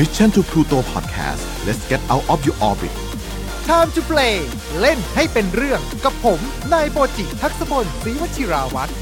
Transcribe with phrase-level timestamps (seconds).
[0.00, 2.94] Mission to Pluto Podcast let's get out of your orbit
[3.70, 4.36] Time to play
[4.80, 6.40] เล่นให้เป็นเรื่องกับผม
[6.72, 8.92] นายโปจิทักษพลศรีวชิราวัตร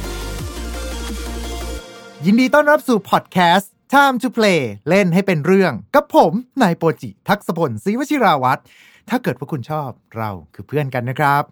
[2.25, 6.33] ยินดีต้อนรับสู่พอดแคสต์ Time to play เล่นให้เป็นเรื่อง กับผม
[6.63, 8.61] นายโปจิ ทักษพลศรีวชิราวัตร
[9.09, 11.43] ถ้าเกิดว่าคุณชอบเราคือเพื่อนกันนะครับ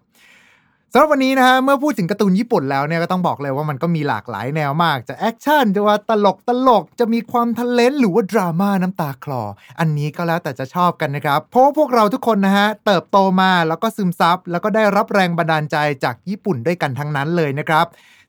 [0.91, 9.43] สำหรับวันนี้นะฮะเมื่อพูดถึงการ์ตูนญี่ปุ่นแล้วเนี่ยก็ต้องบอกเลยว่ามันก็มีหลากหลายแนวมาก จะแอคชั่นจะว่าตลกตลกจะมีความทะเล้นหรือว่าดราม่าน้ำตาคลอ
[9.79, 17.85] อันนี้ก็แล้วแต่จะชอบกันนะครับ เพราะว่าพวกเราทุกคนนะฮะเติบโตมาแล้วก็ซึมซับแล้วก็ได้รับแรงบันดาลใจจากญี่ปุ่นด้วยกันทั้งนั้นเลยนะครับ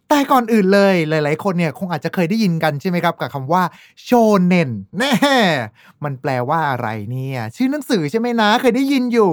[0.09, 3.62] แต่ก่อนอื่นเลยหลาย ๆ คนเนี่ยคงอาจจะเคยได้ยินกันใช่ไหมครับ กับคำว่า
[4.04, 4.10] โช
[4.46, 5.15] เนนแน่
[6.04, 9.30] มันแปลว่าอะไรเนี่ย ชื่อหนังสือใช่ไหมนะ เคยได้ยินอยู่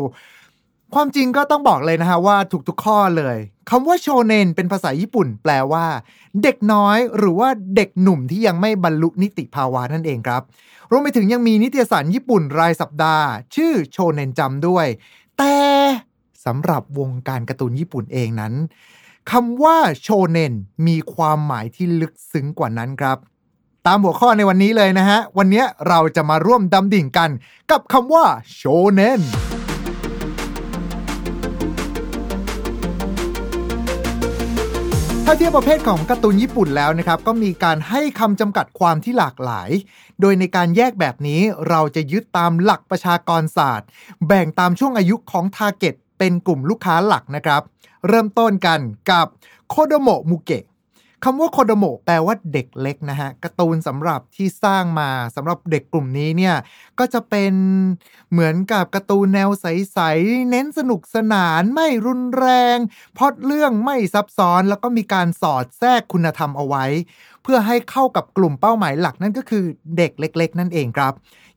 [0.93, 3.37] ความจริงก็ต้องบอกเลยนะฮะว่าถูกๆข้อเลย
[3.69, 5.85] คำว่าโชเนนเป็นภาษาญี่ปุ่น แปลว่า
[6.43, 10.41] เด็กน้อยหรือว่าเด็กหนุ่มที่ยังไม่บรรลุนิติภาวะนั่นเองครับ
[10.91, 14.87] รวมไปถึงยังมีนิตยสารญี่ปุ่นรายสัปดาห์ ชื่อโชเนนจำด้วย
[15.37, 15.55] แต่
[16.45, 18.53] สำหรับวงการการ์ตูนญี่ปุ่นเองนั้น
[19.31, 20.53] คำว่าโชเนน
[20.87, 23.17] มีความหมายที่ลึกซึ้งกว่านั้นครับ
[23.87, 27.29] ตามหัวข้อในวันนี้เลยนะฮะ วันนี้เราจะมาร่วมดำดิ่งกัน
[27.71, 28.61] กับคำว่าโช
[28.93, 29.21] เนน
[35.27, 39.69] ถ้าเทียบประเภทของการ์ตูนญี่ปุ่นแล้วนะครับ ก็มีการให้คำจำกัดความที่หลากหลาย
[40.21, 43.87] โดยในการแยกแบบนี้เราจะยึดตามหลักประชากรศาสตร์
[44.27, 47.61] แบ่งตามช่วงอายุของ target เป็นกลุ่มลูกค้าหลักนะครับ
[48.07, 48.79] เริ่มต้นกัน
[49.11, 49.27] กับ
[49.69, 50.63] โคโดโมะมุเกะ
[51.23, 56.55] คำว่าโคโดโมะแปลว่าเด็กเล็กนะฮะการ์ตูนสำหรับที่สร้างมาสำหรับเด็กกลุ่มนี้เนี่ย
[56.99, 57.53] ก็จะเป็น
[58.31, 62.77] เหมือนกับการ์ตูนแนวใสๆเน้นสนุกสนานไม่รุนแรง
[63.17, 66.85] พอดเรื่องไม่ซับซ้อนแล้วก็มีการสอดแทรกคุณธรรมเอาไว้
[67.43, 69.63] เพื่อให้เข้ากับกลุ่มเป้าหมายหลักนั่นก็คือ
[69.97, 71.13] เด็กเล็ก ๆ นั่นเองครับ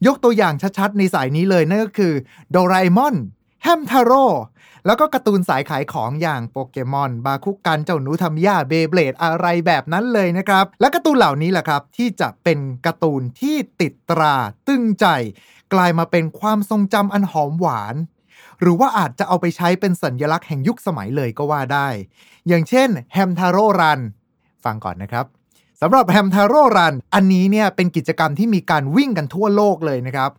[0.06, 2.12] ยกตัวอย่างชัดๆในสายนี้เลยนั่นก็คือ
[2.50, 3.14] โดราเอมอน
[3.62, 4.26] แฮมทาโร่
[4.86, 14.34] แล้วก็การ์ตูนสายขายของอย่างโปเกมอน บาคุกันเจ้าหนูทำย่าเบเบลดอะไรแบบนั้นเลยนะครับ และการ์ตูนเหล่านี้แหละครับ ที่จะเป็นการ์ตูนที่ติดตรา
[14.68, 15.06] ตึงใจ
[15.74, 17.94] กลายมาเป็นความทรงจำอันหอมหวาน
[18.60, 21.88] หรือว่าอาจจะเอาไปใช้เป็นสัญญลักษณ์แห่งยุคสมัยเลยก็ว่าได้
[22.48, 24.00] อย่างเช่นแฮมทาโร่รัน
[24.64, 25.26] ฟังก่อนนะครับ
[25.80, 30.30] สำหรับแฮมทาโร่รันอันนี้เนี่ยเป็นกิจกรรมที่มีการวิ่งกันทั่วโลกเลยนะครับ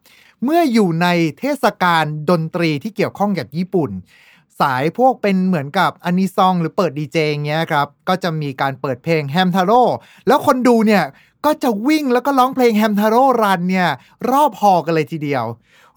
[0.43, 1.07] เมื่ออยู่ใน
[1.39, 3.91] เทศกาลดนตรีที่เกี่ยวข้องกับญี่ปุ่น
[4.59, 9.83] สายพวกเป็นเหมือนกับอนิซองหรือเปิดดีเจเงี้ยครับ ก็จะมีการเปิดเพลงแฮมทาโร่
[10.27, 11.03] แล้วคนดูเนี่ย
[11.45, 13.89] ก็จะวิ่งแล้วก็ร้องเพลงแฮมทาโร่รันเนี่ย
[14.31, 15.45] รอบหอกันเลยทีเดียว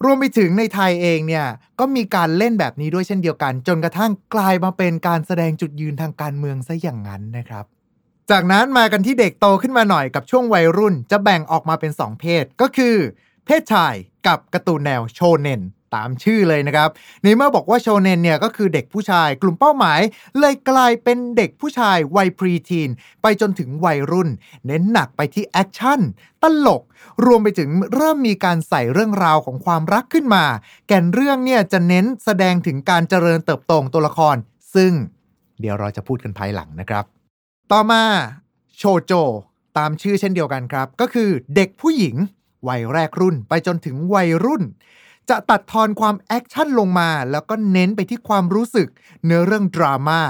[0.03, 1.45] รวมไปถึงในไทยเองเนี่ย
[1.79, 7.65] ก็มีการเล่นแบบนี้ด้วยเช่นเดียวกัน จนกระทั่งกลายมาเป็นการแสดงจุดยืนทางการเมืองซะอย่างนั้นนะครับ
[8.31, 12.95] จากนั้นมากันที่เด็กโตขึ้นมาหน่อยกับช่วงวัยรุ่น จะแบ่งออกมาเป็น 2 เพศก็คือ
[13.45, 13.95] เพศชาย
[14.27, 15.61] กับการ์ตูนแนวโชเนน
[15.95, 16.89] ตามชื่อเลยนะครับ
[17.23, 20.01] ในเมื่อบอกว่าโชเนนเนี่ยก็คือเด็กผู้ชายกลุ่มเป้าหมาย
[20.39, 22.89] เลยกลายเป็นเด็กผู้ชายวัยพรีทีน
[23.21, 24.29] ไปจนถึงวัยรุ่น
[24.65, 26.01] เน้นหนักไปที่แอคชั่น
[26.43, 26.81] ตลก
[27.25, 30.45] รวมไปถึงเริ่มมีการใส่เรื่องราวของความรักขึ้นมา
[30.87, 34.35] แก่นเรื่องเนี่ยจะเน้นแสดงถึงการเจริญเติบโตตัวละคร
[34.75, 34.91] ซึ่ง
[35.61, 37.03] เดี๋ยวเราจะพูดกันภายหลังนะครับ
[37.71, 38.03] ต่อมา
[38.77, 39.13] โชโจ
[39.77, 42.15] ตามชื่อเช่นเดียวกันครับ ก็คือเด็กผู้หญิง
[42.67, 44.63] วัยแรกรุ่น ไปจนถึงวัยรุ่น
[45.29, 48.87] จะตัดทอนความแอคชั่นลงมา แล้วก็เน้นไปที่ความรู้สึก
[49.25, 50.21] เนื้อเรื่องดราม่า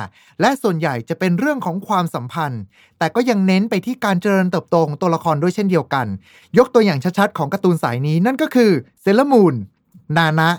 [0.41, 2.61] และส่วนใหญ่จะเป็นเรื่องของความสัมพันธ์
[2.97, 6.07] แต่ก็ยังเน้นไปที่การเจริญเติบโตของตัวละครด้วยเช่นเดียวกัน
[6.57, 9.55] ยกตัวอย่างชัดๆของการ์ตูนสายนี้นั่นก็คือเซเลมูน
[10.17, 10.49] นานะ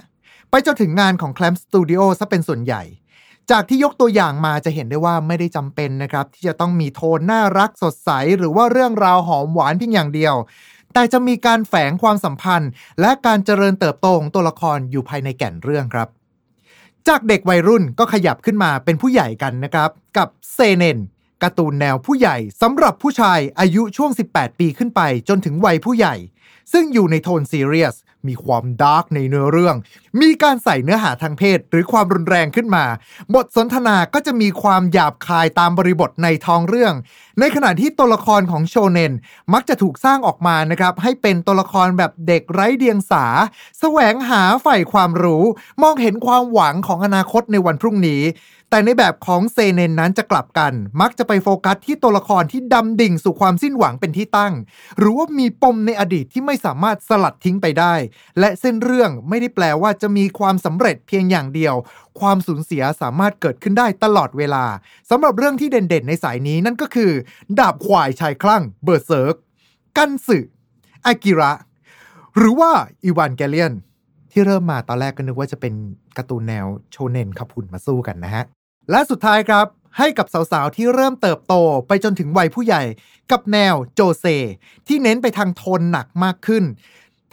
[0.51, 2.83] ไปจนถึงงานของแคลมสตูดิโอซะเป็นส่วนใหญ่
[3.51, 10.35] จากที่ยกตัวอย่างมาจะเห็นได้ว่าไม่ได้จำเป็นนะครับ ที่จะต้องมีโทนน่ารักสดใส หรือว่าเรื่องราวหอมหวานเพียงอย่างเดียว
[10.95, 16.09] แต่จะมีการแฝงความสัมพันธ์ และการเจริญเติบโตของตัวละครอยู่ภายในแก่นเรื่องครับ
[17.09, 20.99] จากเด็กวัยรุ่นก็ขยับขึ้นมาเป็นผู้ใหญ่กันนะครับ กับเซเนน
[21.43, 26.15] การ์ตูนแนวผู้ใหญ่สำหรับผู้ชายอายุช่วง 18 ปีขึ้นไปจนถึงวัยผู้ใหญ่
[26.73, 27.97] ซึ่งอยู่ในโทนซีเรียส
[28.29, 29.77] มีความ dark ในเนื้อเรื่อง
[30.21, 32.85] มีการใส่เนื้อหาทางเพศหรือความรุนแรงขึ้นมา
[33.35, 36.95] บทสนทนาก็จะมีความหยาบคายตามบริบทในท้องเรื่อง
[37.41, 39.13] ในขณะที่ตัวละครของโชเนน
[39.53, 43.27] มักจะถูกสร้างออกมานะครับให้เป็นตัวละครแบบเด็กไร้เดียงสา
[43.81, 45.45] แสวงหาใฝ่ความรู้
[45.83, 48.23] มองเห็นความหวังของอนาคตในวันพรุ่งนี้
[48.75, 54.55] แต่ในแบบของเซเนนนั้นจะกลับกัน มักจะไปโฟกัสที่ตัวละครที่ดำดิ่งสู่ความสิ้นหวังเป็นที่ตั้ง
[54.99, 57.95] หรือว่ามีปมในอดีตที่ไม่สามารถสลัดทิ้งไปได้
[58.39, 61.75] และเส้นเรื่องไม่ได้แปลว่าจะมีความสำเร็จเพียงอย่างเดียว
[62.21, 64.65] ความสูญเสียสามารถเกิดขึ้นได้ตลอดเวลา
[65.11, 67.11] สำหรับเรื่องที่เด่นๆ ในสายนี้นั่นก็คือ
[67.59, 69.35] ดาบควายชายคลั่งเบอร์เซิร์ก
[69.97, 70.39] กันสึ
[71.07, 71.53] อากิระ
[72.37, 72.71] หรือว่า
[73.05, 73.75] อีวานแกเลียน
[74.33, 75.75] ที่เริ่มมาตอนแรกก็นึกว่าจะเป็น
[76.17, 78.45] การ์ตูนแนวโชเนนขับหุ่นมาสู้กันนะฮะ
[78.91, 79.67] และสุดท้ายครับ
[79.99, 81.55] ให้กับสาวๆ ที่เริ่มเติบโต
[81.87, 82.83] ไปจนถึงวัยผู้ใหญ่
[83.31, 84.27] กับแนวโจเซ
[84.87, 86.65] ที่เน้นไปทางโทนหนักมากขึ้น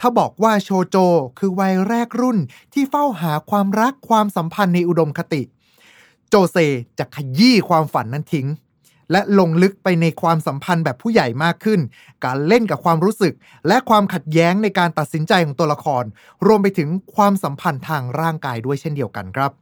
[0.00, 0.96] ถ้าบอกว่าโชโจ
[1.38, 2.38] คือวัยแรกรุ่น
[2.72, 5.42] ที่เฝ้าหาความรักความสัมพันธ์ในอุดมคติ
[6.28, 6.56] โจเซ
[6.98, 8.48] จะขยี้ความฝันนั้นทิ้ง
[9.12, 11.80] และลงลึกไปในความสัมพันธ์แบบผู้ใหญ่มากขึ้น
[12.24, 13.34] การเล่นกับความรู้สึก
[13.68, 16.04] และความขัดแย้งในการตัดสินใจของตัวละคร
[16.46, 19.52] รวมไปถึงความสัมพันธ์ทางร่างกายด้วยเช่นเดียวกันครับ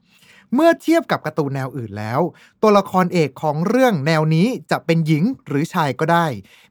[0.55, 2.20] เมื่อเทียบกับการ์ตูนแนวอื่นแล้ว
[2.62, 6.26] ตัวละครเอกของเรื่องแนวนี้จะเป็นหญิงหรือชายก็ได้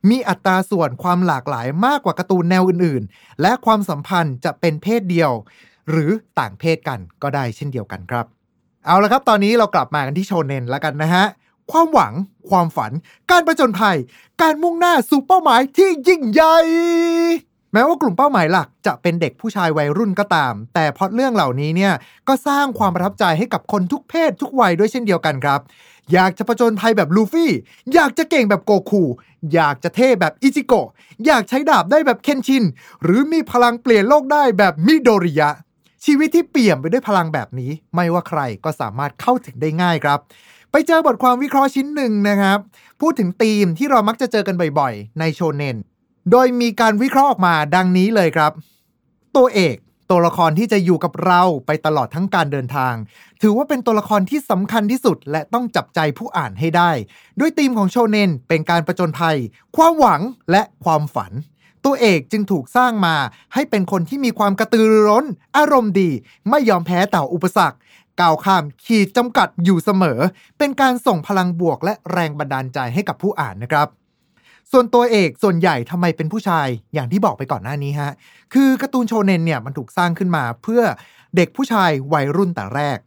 [0.10, 5.32] มีอัตราส่วนความหลากหลายมากกว่าการ์ตูนแนวอื่นๆ และความสัมพันธ์จะเป็นเพศเดียว
[5.90, 8.26] หรือต่างเพศกันก็ได้เช่นเดียวกันครับ
[8.86, 11.26] เอาละครับ ตอนนี้เรากลับมากันที่โชเนนแล้วกันนะฮะ
[11.72, 12.14] ความหวัง
[12.50, 12.92] ความฝัน
[13.32, 13.98] การประจนภัย
[14.42, 16.56] การมุ่งหน้าสู่เป้าหมายที่ยิ่งใหญ่
[17.74, 21.94] แม้ว่ากลุ่มเป้าหมายหลักจะเป็นเด็กผู้ชายวัยรุ่นก็ตาม แต่พอตเรื่องเหล่านี้เนี่ย
[22.28, 25.60] ก็สร้างความประทับใจให้กับคนทุกเพศทุกวัยด้วยเช่นเดียวกันครับ
[26.14, 27.52] อยากจะประจนภัยแบบลูฟี่
[27.94, 29.04] อยากจะเก่งแบบโกคู
[29.54, 30.88] อยากจะเท่แบบอิจิโกะ
[31.26, 32.64] อยากใช้ดาบได้แบบเคนชิน
[33.04, 35.50] หรือมีพลังเปลี่ยนโลกได้แบบมิโดริยะ
[36.06, 40.20] ชีวิตที่เปี่ยมไปด้วยพลังแบบนี้ ไม่ว่าใครก็สามารถเข้าถึงได้ง่ายครับ
[40.72, 42.60] ไปเจอบทความวิเคราะห์ชิ้นหนึ่งนะครับ
[43.02, 45.78] พูดถึงธีมที่เรามักจะเจอกันบ่อยๆ ในโชเนน
[46.32, 48.52] โดยมีการวิเคราะห์ออกมาดังนี้เลยครับ
[49.36, 49.76] ตัวเอก
[50.10, 52.94] ตัวละครที่จะอยู่กับเราไปตลอดทั้งการเดินทาง
[53.42, 56.92] ถือว่าเป็นตัวละครที่สำคัญที่สุด และต้องจับใจผู้อ่านให้ได้
[57.40, 59.38] ด้วยธีมของโชเนนเป็นการประจนภัย
[59.76, 60.22] ความหวัง
[60.52, 61.32] และความฝัน
[61.86, 63.16] ตัวเอกจึงถูกสร้างมา
[63.54, 65.26] ให้เป็นคนที่มีความกระตือรือร้น
[65.58, 66.10] อารมณ์ดี
[66.50, 67.78] ไม่ยอมแพ้ต่ออุปสรรค
[68.20, 70.20] ก้าวข้ามขีดจำกัดอยู่เสมอ
[70.58, 73.99] เป็นการส่งพลังบวกและแรงบันดาลใจให้กับผู้อ่านนะครับ
[74.72, 78.12] ส่วนตัวเอกส่วนใหญ่ทำไมเป็นผู้ชายอย่างที่บอกไปก่อนหน้านี้ฮะ
[78.54, 80.82] คือการ์ตูนโชเนนเนี่ยมันถูกสร้างขึ้นมาเพื่อ
[81.36, 82.98] เด็กผู้ชายวัยรุ่นแต่แรก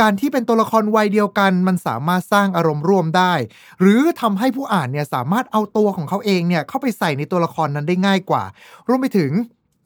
[0.00, 3.32] การที่เป็นตัวละครวัยเดียวกัน มันสามารถสร้างอารมณ์ร่วมได้
[3.80, 8.44] หรือทำให้ผู้อ่านเนี่ยสามารถเอาตัวของเขาเองเนี่ยเข้าไปใส่ในตัวละครนั้นได้ง่ายกว่า
[8.88, 9.32] รวมไปถึง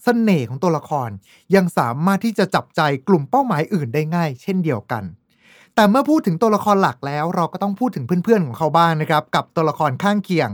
[0.05, 1.09] เสน่ห์ของตัวละคร
[1.55, 5.05] ยังสามารถที่จะจับใจกลุ่มเป้าหมายอื่นได้ง่าย เช่นเดียวกัน
[5.75, 10.51] แต่เมื่อพูดถึงตัวละครหลักแล้ว เราก็ต้องพูดถึงเพื่อนๆของเขาบ้างนะครับ กับตัวละครข้างเคียง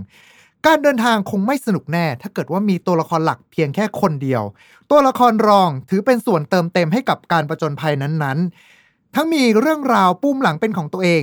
[0.67, 4.43] การเดินทางคงไม่สนุกแน่ ถ้าเกิดว่ามีตัวละครหลักเพียงแค่คนเดียว
[4.91, 11.23] ตัวละครรองถือเป็นส่วนเติมเต็มให้กับการประจนภัยนั้นๆ ทั้งมีเรื่องราวปุ้มหลังเป็นของตัวเอง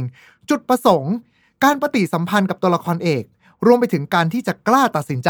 [0.49, 1.13] จุดประสงค์
[1.63, 3.23] การปฏิสัมพันธ์กับตัวละครเอก
[3.65, 5.29] รวมไปถึงการที่จะกล้าตัดสินใจ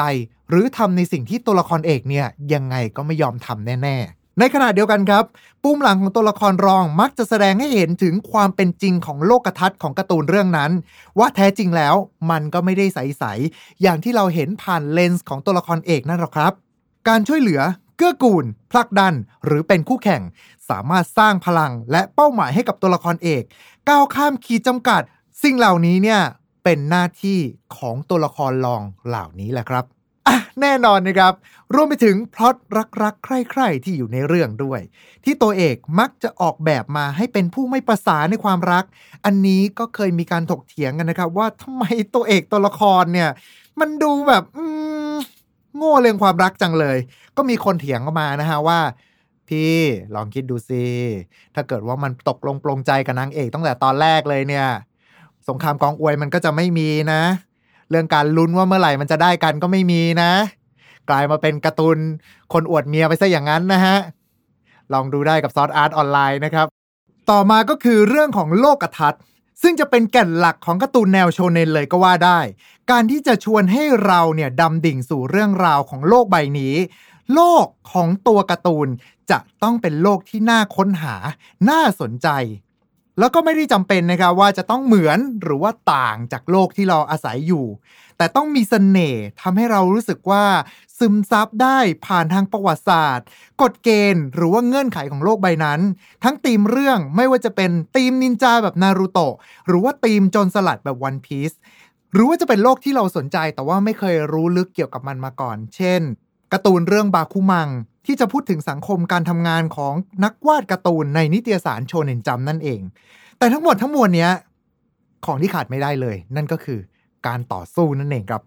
[0.50, 5.24] หรือทำในสิ่งที่ตัวละครเอกเนี่ยยังไงก็ไม่ยอมทำแน่ๆ ในขณะเดียวกันครับ
[5.64, 10.72] ปุ่มหลังของตัวละครรองมักจะแสดงให้เห็นถึงความเป็นจริงของโลกทัศน์ของการ์ตูนเรื่องนั้น
[11.20, 11.96] ว่าแท้จริงแล้ว
[12.32, 16.54] มันก็ไม่ได้ใสๆอย่างที่เราเห็นผ่านเลนส์ของตัวละครเอกนั่นหรอกครับ
[17.08, 17.62] การช่วยเหลือ
[17.98, 19.14] เกื้อกูลผลักดัน
[19.46, 20.22] หรือเป็นคู่แข่ง
[20.70, 23.44] สามารถสร้างพลังและเป้าหมายให้กับตัวละครเอก
[23.90, 25.02] ก้าวข้ามขีดจำกัด
[25.44, 26.22] สิ่งเหล่านี้เนี่ย
[26.64, 27.40] เป็นหน้าที่
[27.78, 29.86] ของตัวละครรองเหล่านี้แหละครับ
[30.28, 31.34] อะแน่นอนนะครับ
[31.76, 32.56] รวมไปถึงพล็อต
[33.04, 34.80] รักๆ ใคร่ๆ ที่อยู่ในเรื่องด้วย
[35.24, 38.86] ที่ตัวเอกมักจะออกแบบมาให้เป็นผู้ไม่ประสานในความรัก
[39.26, 41.84] อันนี้ก็เคยมีการถกเถียงกันนะครับ ว่าทำไม
[42.16, 43.30] ตัวเอกตัวละครเนี่ย
[43.80, 44.64] มันดูแบบอื
[45.14, 45.16] ม
[45.76, 46.98] โง่เรื่องความรักจังเลย
[47.38, 48.80] ก็มีคนเถียงออกมานะฮะว่า
[49.48, 49.76] พี่
[50.16, 50.86] ลองคิดดูสิ
[51.56, 54.68] ถ้าเกิดว่ามันตกลงปลงใจกับนางเอกตั้งแต่ตอนแรกเลยเนี่ย
[55.50, 57.22] สงครามกองอวยมันก็จะไม่มีนะ
[57.90, 60.32] เรื่องการลุ้นว่าเมื่อไหร่มันจะได้กันก็ไม่มีนะ
[61.10, 61.98] กลายมาเป็นการ์ตูน
[62.54, 63.98] คนอวดเมียไปซะอย่างนั้นนะฮะ
[64.94, 66.68] ลองดูได้กับซอสอาร์ตออนไลน์นะครับ
[67.30, 69.22] ต่อมาก็คือเรื่องของโลกทัศน์
[69.62, 72.40] ซึ่งจะเป็นแก่นหลักของการ์ตูนแนวโชเนนเลยก็ว่าได้
[72.92, 76.76] การที่จะชวนให้เราเนี่ยดำดิ่งสู่เรื่องราวของโลกใบนี้
[77.34, 78.88] โลกของตัวการ์ตูน
[79.32, 81.16] จะต้องเป็นโลกที่น่าค้นหา
[81.70, 82.28] น่าสนใจ
[83.20, 87.66] แล้วก็ไม่ได้จำเป็นนะครับว่าจะต้องเหมือนหรือว่าต่างจากโลกที่เราอาศัยอยู่
[88.18, 90.46] แต่ต้องมีเสน่ห์ทำให้เรารู้สึกว่า
[90.98, 93.28] ซึมซับได้ผ่านทางประวัติศาสตร์
[93.62, 95.80] กฎเกณฑ์ หรือว่าเงื่อนไขของโลกใบนั้น
[96.24, 99.36] ทั้งธีมเรื่องไม่ว่าจะเป็นธีมนินจาแบบนารูโตะ
[99.68, 101.52] หรือว่าธีมโจรสลัดแบบวันพีซ
[102.14, 106.02] หรือว่าจะเป็นโลกที่เราสนใจแต่ว่าไม่เคยรู้ลึกเกี่ยวกับมันมาก่อน เช่น
[106.54, 107.70] การ์ตูนเรื่องบาคุมัง
[108.06, 112.82] ที่จะพูดถึงสังคมการทำงานของนักวาดการ์ตูนในนิตยสารโชเนนจัมป์นั่นเอง
[113.38, 114.32] แต่ทั้งหมดทั้งมวลเนี้ย
[115.26, 116.80] ของที่ขาดไม่ได้เลย นั่นก็คือ
[117.28, 118.42] การต่อสู้นั่นเองครับ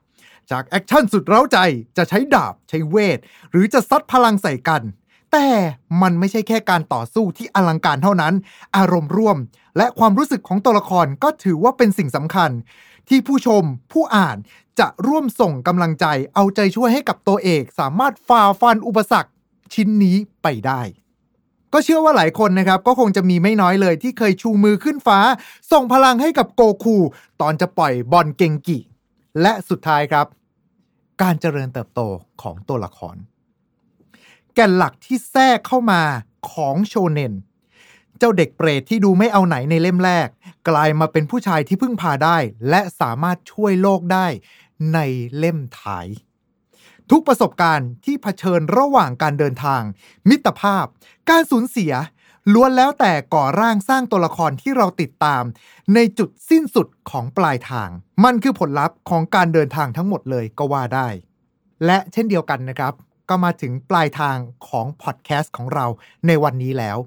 [0.51, 1.59] จากแอคชั่นสุดเร้าใจ
[1.97, 3.19] จะใช้ดาบใช้เวท
[3.51, 4.83] หรือจะซัดพลังใส่กัน
[5.33, 5.49] แต่
[6.03, 8.35] มันไม่ใช่แค่การต่อสู้ที่อลังการเท่านั้น
[8.77, 9.37] อารมณ์ร่วม
[9.77, 12.51] และความรู้สึกของตัวละครก็ถือว่าเป็นสิ่งสำคัญ
[13.09, 14.37] ที่ผู้ชมผู้อ่าน
[14.79, 19.31] จะร่วมส่งกำลังใจเอาใจช่วยให้กับตัวเอก สามารถฝ่าฟันอุปสรรค
[19.75, 20.83] ชิ้นนี้ไปได้
[21.73, 25.19] ก็เชื่อว่าหลายคนนะครับ ก็คงจะมีไม่น้อยเลยที่เคยชูมือขึ้นฟ้า
[25.73, 26.97] ส่งพลังให้กับโกคู
[27.41, 28.79] ตอนจะปล่อยบอลเกงกิ
[29.43, 30.27] และสุดท้ายครับ
[31.23, 32.01] การเจริญเติบโต
[32.43, 33.17] ของตัวละคร
[34.59, 36.03] ก่นหลักที่แทรกเข้ามา
[36.51, 37.35] ของโชเนน
[38.19, 40.29] เจ้าเด็กเปรตที่ดูไม่เอาไหนในเล่มแรก
[40.69, 42.39] กลายมาเป็นผู้ชายที่พึ่งพาได้
[42.69, 44.27] และสามารถช่วยโลกได้
[44.93, 44.99] ใน
[45.37, 46.07] เล่มท้าย
[47.11, 49.83] ทุกประสบการณ์ที่เผชิญระหว่างการเดินทาง
[50.29, 50.85] มิตรภาพ
[51.31, 51.93] การสูญเสีย
[52.53, 55.43] ล้วนแล้วแต่ก่อร่างสร้างตัวละครที่เราติดตาม
[55.95, 57.89] ในจุดสิ้นสุดของปลายทาง
[58.25, 61.09] มันคือผลลัพธ์ของการเดินทางทั้งหมดเลยก็ว่าได้
[61.87, 62.95] และเช่นเดียวกันนะครับ
[63.29, 64.37] ก็มาถึงปลายทาง
[64.69, 65.87] ของพอดแคสต์ของเรา
[66.27, 66.99] ในวันนี้แล้ว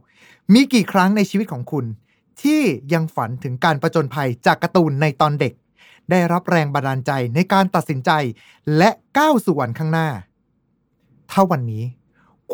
[0.54, 1.86] มีกี่ครั้งในชีวิตของคุณ
[2.42, 2.62] ที่
[2.94, 5.54] ยังฝันถึงการประจนภัยจากการ์ตูนในตอนเด็ก
[6.10, 8.12] ได้รับแรงบันดาลใจในการตัดสินใจ
[8.78, 10.10] และก้าวสู่วันข้างหน้า
[11.32, 11.84] ถ้าวันนี้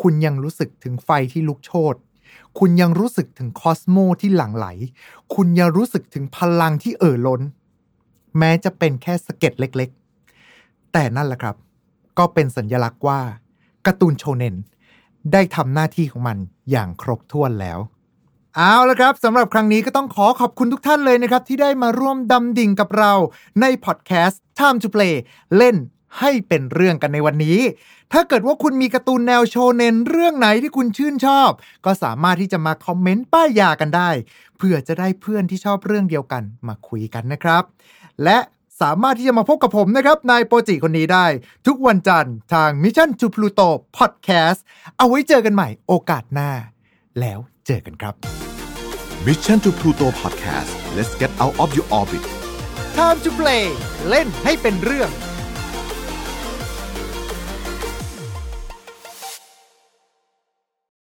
[0.02, 1.96] คุณยังรู้สึกถึงไฟที่ลุกโชน
[2.60, 4.68] คุณยังรู้สึกถึงคอสโมที่หลั่งไหล
[5.36, 7.42] คุณยังรู้สึกถึงพลังที่เอ่อล้น
[8.38, 11.56] แม้จะเป็นแค่สะเก็ดเล็กๆ แต่นั่นแหละครับ
[12.18, 13.20] ก็เป็นสัญญลักษณ์ว่า
[13.88, 14.56] การ์ตูนโชเนน
[15.34, 16.38] ได้ทำหน้าที่ของมัน
[16.72, 17.80] อย่างครบถ้วนแล้ว
[18.56, 23.14] เอาละครับสำหรับครั้งนี้ก็ต้องขอขอบคุณทุกท่านเลยนะครับ ที่ได้มาร่วมดำดิ่งกับเรา
[23.62, 25.16] ในพอดแคสต์ Time to Play
[25.58, 25.76] เล่น
[26.20, 27.60] ให้เป็นเรื่องกันในวันนี้
[28.14, 31.50] ถ้าเกิดว่าคุณมีการ์ตูนแนวโชเนนเรื่องไหนที่คุณชื่นชอบ
[31.86, 34.10] ก็สามารถที่จะมาคอมเมนต์ป้ายยากันได้
[34.58, 37.64] เพื่อจะได้เพื่อนที่ชอบเรื่องเดียวกันมาคุยกันนะครับ
[38.24, 38.38] และ
[38.82, 41.26] สามารถที่จะมาพบกับผมนะครับนายโปรจิคนนี้ได้
[41.68, 43.68] ทุกวันจันทร์ทาง Mission to Pluto
[43.98, 44.60] Podcast
[44.98, 46.52] เอาไว้เจอกันใหม่โอกาสหน้า
[47.20, 48.14] แล้วเจอกันครับ
[49.26, 52.24] Mission to Pluto Podcast let's get out of your orbit
[52.98, 53.66] Time to Play
[54.10, 55.10] เล่นให้เป็นเรื่อง